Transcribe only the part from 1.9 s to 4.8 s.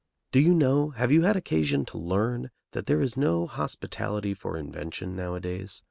learn, that there is no hospitality for